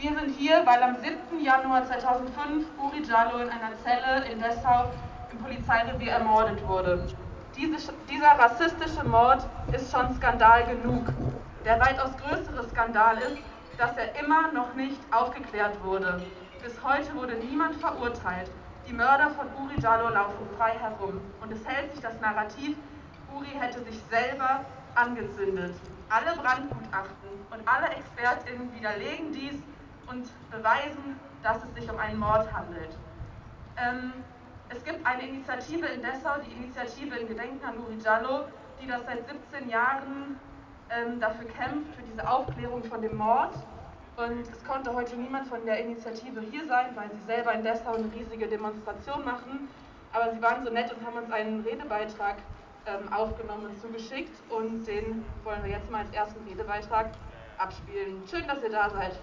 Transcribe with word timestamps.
Wir 0.00 0.14
sind 0.14 0.36
hier, 0.36 0.64
weil 0.64 0.80
am 0.80 0.94
7. 1.02 1.44
Januar 1.44 1.84
2005 1.84 2.66
Uri 2.78 3.02
Jallo 3.02 3.38
in 3.38 3.50
einer 3.50 3.74
Zelle 3.82 4.30
in 4.30 4.38
Dessau 4.38 4.92
im 5.32 5.38
Polizeirevier 5.38 6.12
ermordet 6.12 6.64
wurde. 6.68 7.04
Diese, 7.56 7.92
dieser 8.08 8.38
rassistische 8.38 9.02
Mord 9.02 9.44
ist 9.72 9.90
schon 9.90 10.14
Skandal 10.14 10.66
genug. 10.66 11.08
Der 11.64 11.80
weitaus 11.80 12.10
größere 12.16 12.68
Skandal 12.68 13.18
ist, 13.18 13.38
dass 13.76 13.96
er 13.96 14.16
immer 14.20 14.52
noch 14.52 14.72
nicht 14.74 15.00
aufgeklärt 15.10 15.82
wurde. 15.82 16.22
Bis 16.62 16.80
heute 16.84 17.12
wurde 17.16 17.34
niemand 17.34 17.74
verurteilt. 17.80 18.52
Die 18.88 18.92
Mörder 18.92 19.30
von 19.30 19.48
Uri 19.60 19.80
Jallo 19.80 20.10
laufen 20.10 20.48
frei 20.56 20.78
herum. 20.78 21.20
Und 21.40 21.50
es 21.50 21.66
hält 21.66 21.90
sich 21.92 22.00
das 22.00 22.20
Narrativ, 22.20 22.76
Uri 23.34 23.50
hätte 23.58 23.82
sich 23.82 24.00
selber 24.08 24.60
angezündet. 24.94 25.74
Alle 26.08 26.36
Brandgutachten 26.40 27.30
und 27.50 27.66
alle 27.66 27.88
ExpertInnen 27.96 28.72
widerlegen 28.76 29.32
dies 29.32 29.60
und 30.08 30.28
beweisen, 30.50 31.18
dass 31.42 31.58
es 31.64 31.74
sich 31.74 31.90
um 31.90 31.98
einen 31.98 32.18
Mord 32.18 32.52
handelt. 32.52 32.96
Ähm, 33.76 34.12
es 34.70 34.84
gibt 34.84 35.06
eine 35.06 35.26
Initiative 35.26 35.86
in 35.86 36.02
Dessau, 36.02 36.34
die 36.44 36.52
Initiative 36.52 37.16
in 37.16 37.28
Gedenken 37.28 37.64
an 37.64 37.78
Uri 37.78 37.98
Jallo, 38.02 38.44
die 38.82 38.86
das 38.86 39.02
seit 39.06 39.26
17 39.26 39.68
Jahren 39.68 40.38
ähm, 40.90 41.20
dafür 41.20 41.46
kämpft, 41.48 41.94
für 41.94 42.02
diese 42.02 42.28
Aufklärung 42.28 42.84
von 42.84 43.00
dem 43.00 43.16
Mord. 43.16 43.54
Und 44.16 44.40
es 44.40 44.64
konnte 44.64 44.92
heute 44.92 45.16
niemand 45.16 45.46
von 45.46 45.64
der 45.64 45.78
Initiative 45.80 46.40
hier 46.40 46.66
sein, 46.66 46.88
weil 46.96 47.08
sie 47.10 47.24
selber 47.26 47.52
in 47.54 47.62
Dessau 47.62 47.94
eine 47.94 48.12
riesige 48.12 48.48
Demonstration 48.48 49.24
machen. 49.24 49.68
Aber 50.12 50.32
sie 50.32 50.42
waren 50.42 50.64
so 50.64 50.72
nett 50.72 50.92
und 50.92 51.06
haben 51.06 51.16
uns 51.16 51.30
einen 51.30 51.60
Redebeitrag 51.60 52.36
ähm, 52.86 53.12
aufgenommen 53.12 53.66
und 53.66 53.80
zugeschickt. 53.80 54.34
Und 54.50 54.84
den 54.86 55.24
wollen 55.44 55.62
wir 55.62 55.70
jetzt 55.70 55.90
mal 55.90 56.00
als 56.00 56.12
ersten 56.12 56.46
Redebeitrag 56.48 57.10
abspielen. 57.58 58.22
Schön, 58.28 58.46
dass 58.46 58.62
ihr 58.62 58.70
da 58.70 58.90
seid. 58.90 59.18